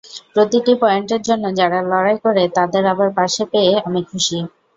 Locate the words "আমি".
3.87-4.01